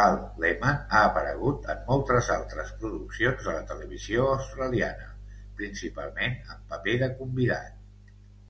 [0.00, 0.12] Val
[0.42, 5.10] Lehman ha aparegut en moltes altres produccions de la televisió australiana,
[5.62, 8.16] principalment en paper de convidat.